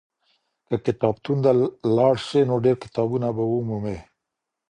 که 0.69 0.75
کتابتون 0.85 1.37
ته 1.43 1.51
لاړ 1.97 2.15
سې 2.27 2.39
نو 2.49 2.55
ډېر 2.65 2.75
کتابونه 2.83 3.27
به 3.35 3.43
ومومې. 3.47 3.97